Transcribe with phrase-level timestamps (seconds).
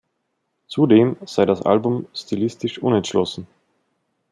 [0.67, 3.45] Zudem sei das Album stilistisch unentschlossen.